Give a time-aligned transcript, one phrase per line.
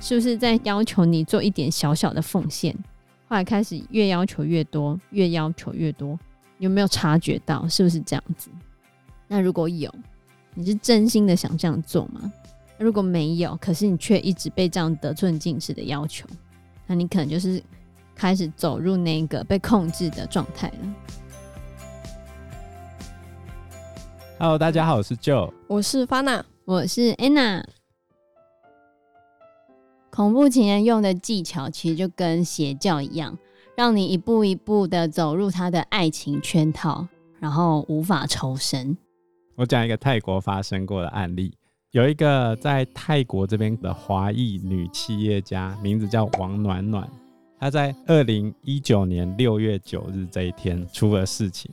[0.00, 2.76] 是不是在要求你做一点小小的奉献？
[3.26, 6.18] 后来开始越要求越多，越要求越多，
[6.58, 8.50] 有没有察觉到是不是这样子？
[9.26, 9.92] 那如果有，
[10.52, 12.30] 你是真心的想这样做吗？
[12.76, 16.28] 如果没有，可是你却一直被这样得寸进尺的要求，
[16.86, 17.62] 那你可能就是
[18.14, 20.94] 开始走入那个被控制的状态了。
[24.36, 27.62] Hello，大家好，我是 Joe，我是 Fana，我是 Anna。
[30.10, 33.38] 恐怖情人用的技巧其实就跟邪教一样，
[33.76, 37.06] 让你一步一步的走入他的爱情圈套，
[37.38, 38.96] 然后无法抽身。
[39.54, 41.56] 我讲一个泰国发生过的案例，
[41.92, 47.08] 有一个在泰国这边的华裔女企业家，名字叫王暖暖，
[47.60, 51.70] 她在二零一九年六月九日这一天出了事情。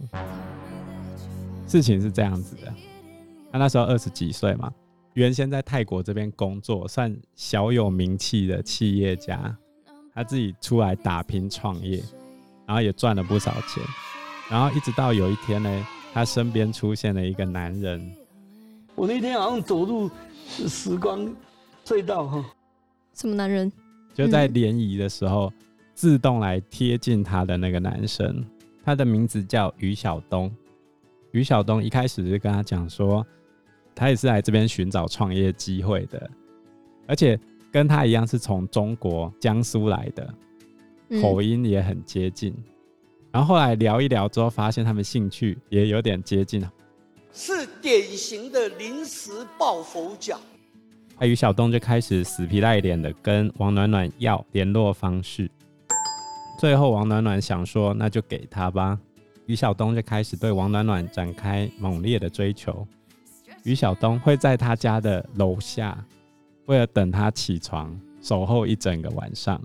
[1.71, 2.73] 事情是这样子的，
[3.49, 4.69] 他那时候二十几岁嘛。
[5.13, 9.55] 原先在泰国这边工作，算小有名气的企业家，
[10.13, 12.03] 他自己出来打拼创业，
[12.65, 13.81] 然后也赚了不少钱，
[14.49, 18.13] 然后一直到有一天呢，他身边出现了一个男人。
[18.93, 20.11] 我那天好像走入
[20.45, 21.33] 时光
[21.85, 22.45] 隧道哈。
[23.13, 23.71] 什么男人？
[24.13, 25.53] 就在联谊的时候，
[25.93, 28.45] 自动来贴近他的那个男生，
[28.83, 30.51] 他的名字叫于晓东。
[31.31, 33.25] 于晓东一开始就跟他讲说。
[33.93, 36.31] 他也是来这边寻找创业机会的，
[37.07, 37.37] 而且
[37.73, 40.33] 跟他一样是从中国江苏来的，
[41.21, 42.53] 口音也很接近。
[42.53, 42.63] 嗯。
[43.33, 46.65] 然后后来聊一聊之后，发现他们兴趣也有点接近，
[47.33, 50.39] 是典型的临时抱佛脚。
[51.19, 55.51] 那于晓东就开始死皮赖脸的跟王暖暖要联络方式，
[56.57, 58.97] 最后王暖暖想说，那就给他吧。
[59.51, 62.87] 于晓东就开始对王暖暖展开猛烈的追求。
[63.63, 66.01] 于晓东会在他家的楼下，
[66.67, 69.61] 为了等他起床，守候一整个晚上。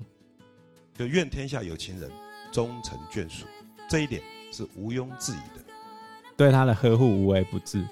[0.99, 2.11] 就愿天下有情人
[2.51, 3.47] 终成眷属，
[3.89, 4.21] 这一点
[4.51, 5.65] 是毋庸置疑的。
[6.37, 7.87] 对他的呵护无微不至，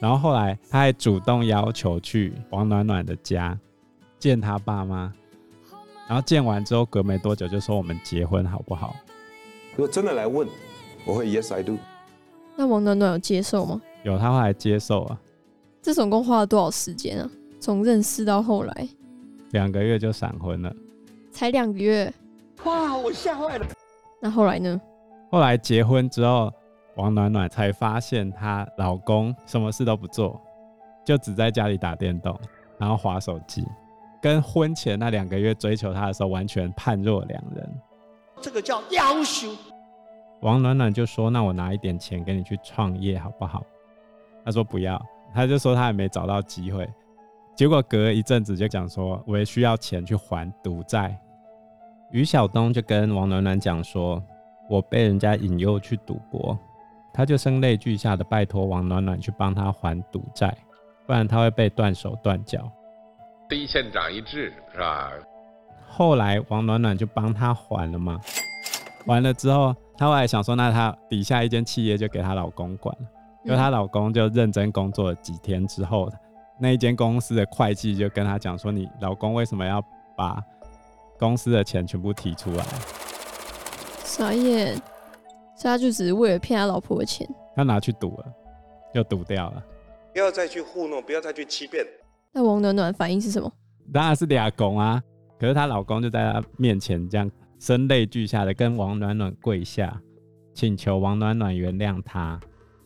[0.00, 3.58] 然后后来他还主动要求去王暖暖的家
[4.18, 5.10] 见他爸妈，
[6.06, 8.94] 然后见完之后隔没多久就说我们结婚好不好？
[9.70, 10.46] 如果真的来问，
[11.08, 11.78] 我会 Yes I do。
[12.54, 13.80] 那王暖暖有接受吗？
[14.02, 15.18] 有，他后来接受啊。
[15.80, 17.30] 这总共花了多少时间啊？
[17.58, 18.88] 从认识到后来，
[19.52, 20.70] 两个月就闪婚了。
[21.32, 22.12] 才两个月，
[22.64, 22.94] 哇！
[22.94, 23.66] 我吓坏了。
[24.20, 24.78] 那后来呢？
[25.30, 26.52] 后来结婚之后，
[26.96, 30.38] 王暖暖才发现她老公什么事都不做，
[31.06, 32.38] 就只在家里打电动，
[32.76, 33.64] 然后滑手机，
[34.20, 37.80] 跟婚前那两个月追求她的时候完全判若两人。
[38.42, 39.48] 这个叫夭寿。
[40.40, 43.64] 王暖暖就说：“那我拿一点钱给你去创业好不好？”
[44.44, 45.00] 他说：“不要。”
[45.34, 46.88] 他就说他还没找到机会，
[47.54, 51.14] 结果隔了一阵子就讲说，我也需要钱去还赌债。
[52.10, 54.22] 于晓东就跟王暖暖讲说，
[54.70, 56.58] 我被人家引诱去赌博，
[57.12, 60.56] 他就声泪俱下的拜托王暖暖去帮他还赌债，
[61.06, 62.72] 不然他会被断手断脚。
[63.50, 65.12] 一线长一智是吧？
[65.86, 68.18] 后来王暖暖就帮他还了嘛，
[69.06, 73.08] 还了之后，他后来想说，那她底下一间企业就给她老公管了。
[73.44, 76.08] 因为她老公就认真工作了几天之后，
[76.60, 79.82] 那一间公司的会计就跟她讲说：“你老公为什么要
[80.16, 80.40] 把
[81.18, 82.64] 公司的钱全部提出来？”
[84.04, 84.74] 傻眼，
[85.56, 87.28] 所以他就只是为了骗他老婆的钱。
[87.56, 88.26] 他拿去赌了，
[88.94, 89.62] 又赌掉了。
[90.12, 91.84] 不要再去糊弄，不要再去欺骗。
[92.32, 93.50] 那王暖暖反应是什么？
[93.92, 95.02] 当然是俩拱啊！
[95.38, 100.00] 可是她老公就在她面前这样声泪俱下的跟王暖暖跪下，
[100.54, 102.38] 请求王暖暖原谅他。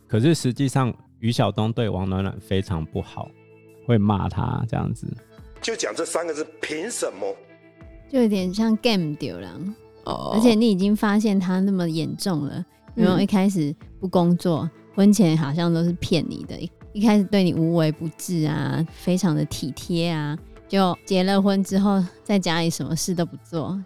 [0.06, 3.28] 可是实际上，于晓东对王暖暖非常不好，
[3.86, 5.06] 会骂他这样子。
[5.60, 7.34] 就讲这三个字，凭什么？
[8.10, 9.60] 就有点像 game 丢了
[10.04, 10.32] 哦。
[10.34, 16.58] 而且你已经发现他那么严重了，然后一开始不工作，嗯、婚前好像都是骗你的，
[16.92, 20.36] 一开始对你无微不至啊，非常的体贴啊。
[20.68, 23.78] 就结了婚之后，在家里什么事都不做，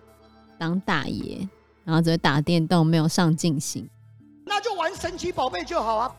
[0.58, 1.48] 当大爷，
[1.84, 3.88] 然后只会打电动，没有上进心。
[4.44, 6.14] 那就玩神奇宝贝就好啊！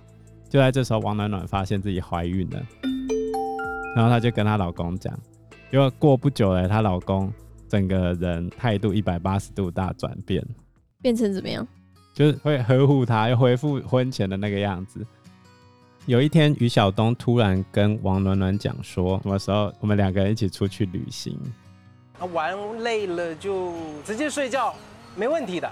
[0.49, 2.65] 就在这时候，王暖暖发现自己怀孕了，
[3.95, 5.13] 然后她就跟她老公讲，
[5.71, 7.31] 结果过不久了，她老公
[7.67, 10.45] 整个人态度一百八十度大转变，
[11.01, 11.67] 变成怎么样？
[12.13, 15.05] 就是会呵护她，又恢复婚前的那个样子。
[16.05, 21.37] 有一天，于晓东突然跟王暖暖讲说，什么时候我们两个人一起出去旅行？
[22.25, 23.73] 玩累了就
[24.03, 24.73] 直接睡觉，
[25.15, 25.71] 没问题的。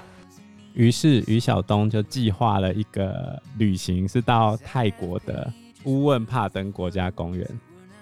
[0.73, 5.51] 于是于晓东就计划了一个旅行，是到泰国的
[5.85, 7.47] 乌汶帕登国家公园。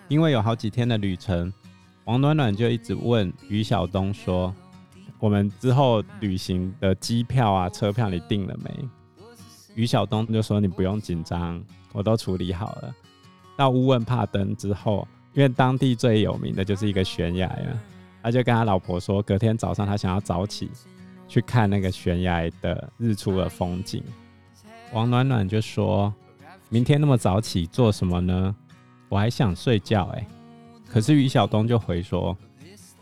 [0.07, 1.51] 因为有好几天的旅程，
[2.05, 4.53] 王暖暖就一直问于晓东说
[5.17, 8.69] ：“我们之后旅行的机票啊、车票你订了没？”
[9.75, 11.63] 于晓东就说：“你不用紧张，
[11.93, 12.93] 我都处理好了。”
[13.55, 17.83] 到乌汶帕登之后，因为当地最有名的就是一个悬崖啊，
[18.23, 20.71] 他就跟他老婆说，隔天早上他想要早起
[21.27, 24.01] 去看那个悬崖的日出的风景。
[24.93, 26.11] 王暖暖就说
[26.69, 28.55] ：“明天那么早起做什么呢？”
[29.09, 30.25] 我还想睡觉哎、
[30.87, 32.35] 可是于晓东就回说，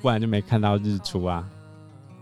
[0.01, 1.47] 不然就没看到日出啊。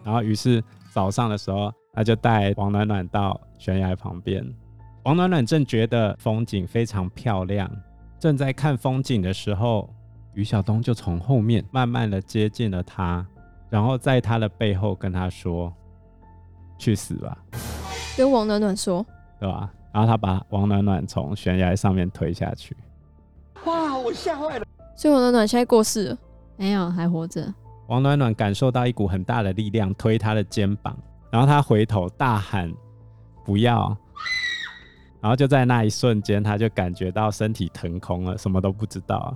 [0.04, 4.46] 然后于是早上的时候，他就带王暖暖到悬崖旁边。
[5.04, 7.72] 王暖暖正觉得风景非常漂亮，
[8.20, 9.90] 正在看风景的时候，
[10.34, 13.26] 于晓东就从后面慢慢的接近了他，
[13.70, 15.74] 然后在他的背后跟他说
[16.78, 17.38] ：“去死吧！”
[18.16, 19.06] 跟王暖暖说，
[19.40, 19.72] 对吧？
[19.92, 22.76] 然后他把王暖暖从悬崖上面推下去。
[23.66, 23.98] 哇！
[23.98, 24.66] 我吓坏了。
[24.96, 26.18] 所以王暖暖现在过世了？
[26.58, 27.54] 没有，还活着。
[27.88, 30.96] 王暖暖感受到一股很大的力量推他的肩膀，
[31.32, 32.72] 然后他回头大喊
[33.44, 33.98] ：“不要！”
[35.20, 39.36] 然后就在那一瞬间，他就感觉到身体腾空了，什么都不知道。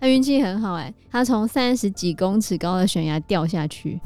[0.00, 4.00] 他运气很好哎，他从三十几公尺高的悬崖掉下去。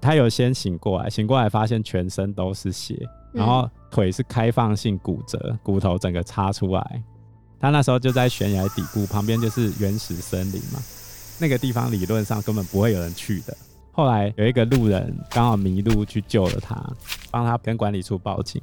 [0.00, 7.02] 他有先醒过来，醒过来发现全身都是血，然后腿是开放性骨折，骨头整个插出来。
[7.60, 10.80] 他那时候就在悬崖底部，旁边就是原始森林嘛，
[11.38, 13.56] 那个地方理论上根本不会有人去的。
[13.92, 16.80] 后来有一个路人刚好迷路去救了他，
[17.30, 18.60] 帮他跟管理处报警，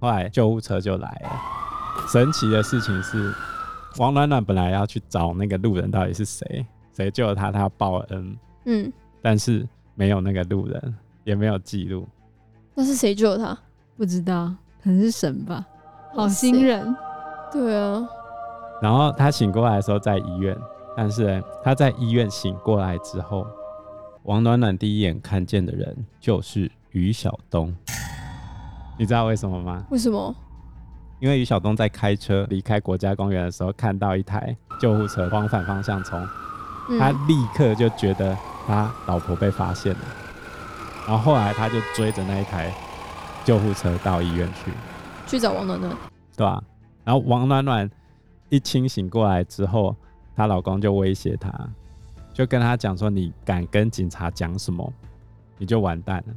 [0.00, 2.08] 后来救护车就来了。
[2.08, 3.34] 神奇的事情是，
[3.98, 8.92] 王暖暖本来要去找那个路人到底是谁，谁救了他，他要报恩，嗯，
[9.22, 12.06] 但是没有那个路人，也没有记录。
[12.74, 13.56] 那是谁救了他？
[13.96, 14.52] 不知道，
[14.82, 15.64] 可能是神吧，
[16.12, 16.94] 好心人。
[17.52, 18.04] 对啊，
[18.82, 20.56] 然后他醒过来的时候在医院，
[20.96, 23.46] 但是他在医院醒过来之后，
[24.24, 27.72] 王暖暖第一眼看见的人就是于晓东。
[28.98, 29.84] 你知道为什么吗？
[29.90, 30.34] 为什么？
[31.24, 36.22] 因为于晓东在开车离开国家公园的时候，看到一台救护车往反方向冲，
[36.98, 38.36] 他立刻就觉得
[38.66, 40.00] 他老婆被发现了，
[41.08, 42.70] 然后后来他就追着那一台
[43.42, 44.70] 救护车到医院去，
[45.26, 45.96] 去找王暖暖，
[46.36, 46.62] 对吧？
[47.04, 47.90] 然后王暖暖
[48.50, 49.96] 一清醒过来之后，
[50.36, 51.50] 她老公就威胁她，
[52.34, 54.92] 就跟她讲说：“你敢跟警察讲什么，
[55.56, 56.34] 你就完蛋了。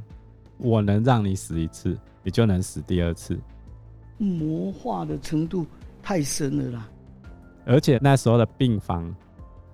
[0.56, 3.38] 我能让你死一次，你就能死第二次。”
[4.18, 5.66] 魔化的程度
[6.02, 6.88] 太深了啦！
[7.64, 9.14] 而且那时候的病房，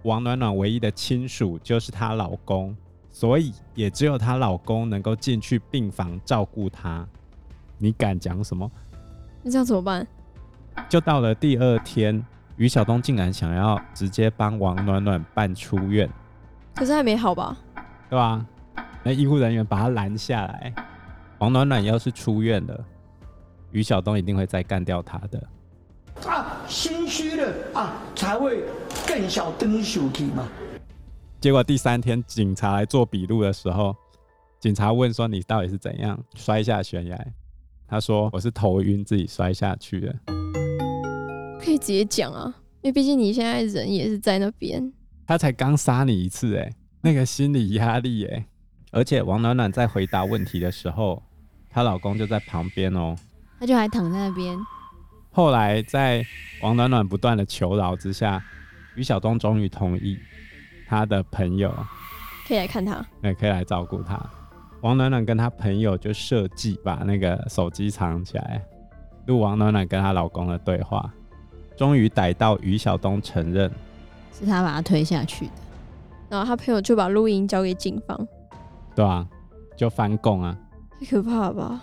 [0.02, 2.76] 王暖暖唯一的亲属就是她老公，
[3.10, 7.06] 所以也只有她老公能够进去病房照顾她。
[7.78, 8.70] 你敢讲什么？
[9.42, 10.06] 那这样怎么办？
[10.88, 12.24] 就到了第二天，
[12.56, 16.08] 于晓东竟然想要直接帮王暖暖办出院，
[16.74, 17.56] 可是还没好吧？
[18.10, 18.44] 对吧？
[19.02, 20.74] 那医护人员把他拦下来。
[21.38, 22.84] 王暖暖要是出院了，
[23.74, 25.48] 于晓东一定会再干掉他的。
[26.28, 28.62] 啊，心虚了啊，才会
[29.04, 30.48] 更小灯手提嘛。
[31.40, 33.94] 结果第三天警察来做笔录的时候，
[34.60, 37.26] 警察问说：“你到底是怎样摔下悬崖？”
[37.88, 40.14] 他说：“我是头晕，自己摔下去的。”
[41.60, 44.92] 可以直接讲啊，因为毕竟你现在人也是在那边。
[45.26, 48.46] 他才刚杀你一次，哎，那个心理压力，哎，
[48.92, 51.20] 而且王暖暖在回答问题的时候，
[51.68, 53.16] 她老公就在旁边哦，
[53.58, 54.58] 他就还躺在那边。
[55.30, 56.24] 后来在
[56.62, 58.42] 王暖暖不断的求饶之下，
[58.94, 60.18] 于晓东终于同意
[60.86, 61.74] 他的朋友
[62.46, 64.20] 可以来看他，也可以来照顾他。
[64.80, 68.62] 王暖暖跟他朋友就设计把那个手机藏起来，
[69.26, 71.12] 录王暖暖跟她老公的对话。
[71.76, 73.68] 终于逮到于晓东承认
[74.32, 75.52] 是他把他推下去的，
[76.28, 78.28] 然后他朋友就把录音交给警方，
[78.94, 79.26] 对啊，
[79.76, 80.56] 就翻供啊，
[81.00, 81.82] 太可怕了吧！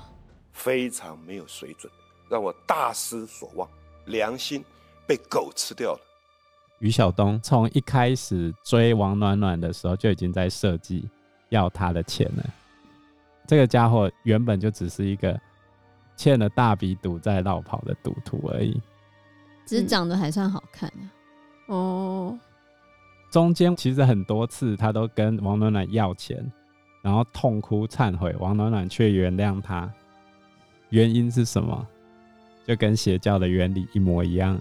[0.51, 1.91] 非常没有水准，
[2.29, 3.69] 让我大失所望，
[4.05, 4.63] 良心
[5.07, 5.99] 被狗吃掉了。
[6.79, 11.07] 于晓东从一开始追王暖暖的时候就已经在设计
[11.49, 12.43] 要他的钱了，
[13.47, 15.39] 这个家伙原本就只是一个
[16.15, 18.81] 欠了大笔赌债落跑的赌徒而已。
[19.65, 21.01] 只是长得还算好看、啊
[21.67, 22.39] 嗯、哦。
[23.31, 26.51] 中间其实很多次他都跟王暖暖要钱，
[27.01, 29.89] 然后痛哭忏悔，王暖暖却原谅他。
[30.91, 31.87] 原因是什么？
[32.67, 34.57] 就跟邪教的原理一模一样，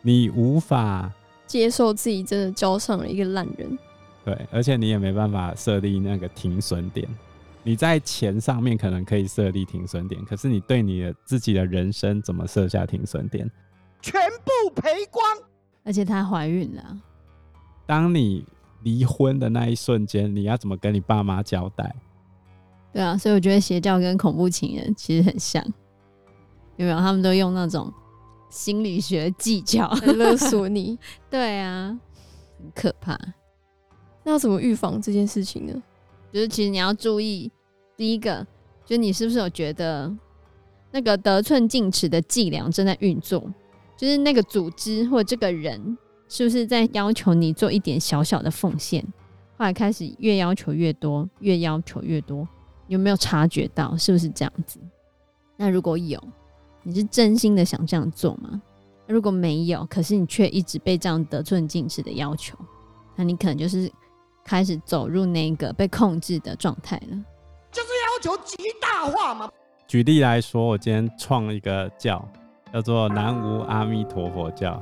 [0.00, 1.12] 你无法
[1.46, 3.76] 接受自己真的交上了一个烂人。
[4.24, 7.06] 对，而且你也没办法设立那个停损点。
[7.62, 13.50] 你在钱上面可能可以设立停损点，可是你对你的自己的人生怎么设下停损点？
[14.00, 15.24] 全部赔光。
[15.82, 16.96] 而且她怀孕了啊，
[17.86, 18.46] 当你
[18.82, 21.92] 离婚的那一瞬间，你要怎么跟你爸妈交代？
[22.96, 25.62] 对啊，所以我觉得邪教跟恐怖情人其实很像，
[26.76, 26.96] 有没有？
[26.96, 27.92] 他们都用那种
[28.48, 30.98] 心理学技巧来勒索你。
[31.28, 31.94] 对啊，
[32.58, 33.14] 很可怕。
[34.24, 35.82] 那要怎么预防这件事情呢？
[36.32, 37.52] 就是其实你要注意，
[37.98, 38.46] 第一个，
[38.86, 40.10] 就是你是不是有觉得
[40.90, 43.44] 那个得寸进尺的伎俩正在运作？
[43.94, 45.98] 就是那个组织或这个人
[46.30, 49.04] 是不是在要求你做一点小小的奉献？
[49.58, 52.48] 后来开始越要求越多，越要求越多，
[52.88, 53.96] 有没有察觉到？
[53.96, 54.78] 是不是这样子？
[55.56, 56.22] 那如果有，
[56.82, 58.60] 你是真心的想这样做吗？
[59.06, 62.56] 如果没有，可是你却一直被这样得寸进尺的要求，
[63.14, 63.90] 那你可能就是。
[64.48, 67.18] 开始走入那个被控制的状态了，
[67.72, 69.50] 就是要求极大化嘛。
[69.88, 72.24] 举例来说，我今天创一个教，
[72.72, 74.80] 叫做南无阿弥陀佛教。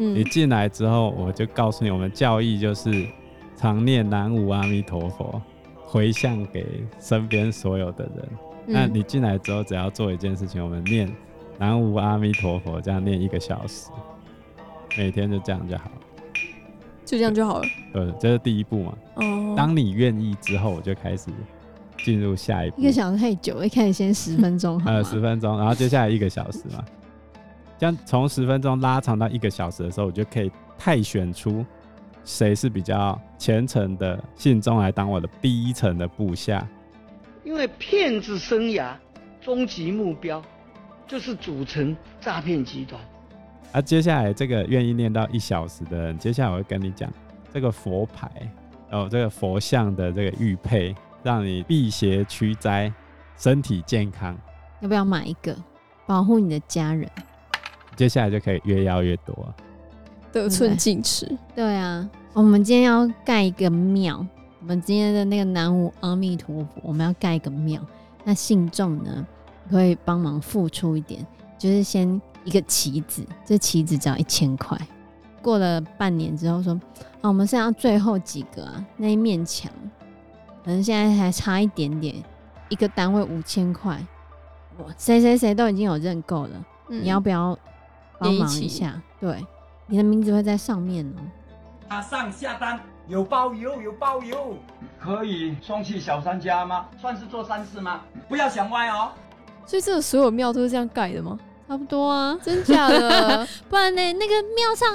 [0.00, 3.06] 嗯，你进来之后，我就告诉你，我们教义就是
[3.54, 5.40] 常念南无阿弥陀佛，
[5.84, 6.66] 回向给
[6.98, 8.28] 身边所有的人。
[8.66, 11.08] 嗯、那你进来之后，只要做一件事情，我们念。
[11.58, 13.90] 南无阿弥陀佛，这样念一个小时，
[14.96, 15.92] 每天就这样就好了，
[17.04, 17.68] 就这样就好了。
[17.92, 18.94] 对，这是第一步嘛。
[19.16, 19.54] 哦。
[19.54, 21.26] 当你愿意之后，我就开始
[21.98, 22.80] 进入下一步。
[22.80, 26.82] 一个小时太久，一开始先十分钟，还 有十分钟，然后接下来一个小时嘛。
[27.80, 31.64] 这样从十分钟拉长到一个小时的时候，我就可以派选出
[32.24, 36.68] 谁是比较虔诚的信众来当我的第一层的部下。
[37.42, 38.92] 因为骗子生涯
[39.40, 40.40] 终极目标。
[41.08, 43.00] 就是组成诈骗集团。
[43.72, 47.12] 啊，接下来这个愿意念到一小时的人，接下来我会跟你讲
[47.52, 48.30] 这个佛牌
[48.92, 50.94] 哦，这个佛像的这个玉佩，
[51.24, 52.92] 让你辟邪驱灾，
[53.36, 54.38] 身体健康。
[54.78, 55.56] 要不要买一个，
[56.06, 57.10] 保护你的家人？
[58.00, 59.54] 接下来就可以越要越多，
[60.32, 61.30] 得寸进尺。
[61.54, 64.26] 对啊，我们今天要盖一个庙，
[64.60, 67.78] 我们今天的那个南无阿弥陀佛，我们要盖一个庙。
[68.24, 69.26] 那信众呢？
[69.70, 71.26] 可以帮忙付出一点，
[71.58, 74.80] 就是先一个旗子，这旗子只要一千块。
[75.42, 76.72] 过了半年之后说，
[77.20, 79.70] 啊，我们剩下最后几个啊，那一面墙，
[80.64, 82.14] 可能现在还差一点点，
[82.70, 84.02] 一个单位五千块，
[84.78, 87.56] 哇，谁谁谁都已经有认购了，嗯，你要不要
[88.20, 89.00] 帮忙一下？
[89.18, 89.44] 对，
[89.86, 91.20] 你的名字会在上面哦。
[91.88, 94.56] 马上下单，有包邮，有包邮，
[95.00, 96.86] 可以送去小三家吗？
[97.00, 98.02] 算是做善事吗？
[98.28, 99.10] 不要想歪哦。
[99.66, 101.38] 所以这个所有庙都是这样盖的吗？
[101.66, 103.46] 差不多啊，真假的？
[103.68, 104.12] 不然呢？
[104.14, 104.88] 那个庙上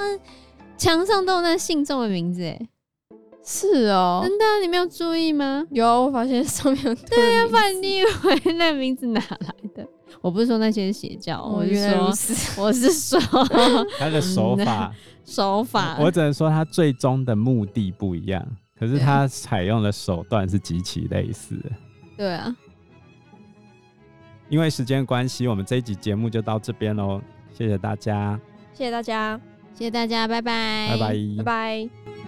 [0.76, 2.68] 墙上都有那信众的名字哎，
[3.42, 5.66] 是哦，真的，你没有注意吗？
[5.70, 6.94] 有，我发现上面有。
[6.94, 9.88] 对呀，不然你以为那名字哪来的？
[10.20, 11.74] 我不是说那些邪教， 我是
[12.34, 13.20] 说，我是说
[13.98, 14.94] 他的手法，
[15.24, 18.46] 手法，我只能说他最终的目的不一样，
[18.78, 21.70] 可是他采用的手段是极其类似的。
[22.16, 22.54] 对啊。
[24.48, 27.20] 因为时间关系，我们这一集节目就到这边喽。
[27.52, 28.38] 谢谢大家，
[28.72, 29.40] 谢谢大家，
[29.74, 32.25] 谢谢大家，拜拜，拜拜，拜拜。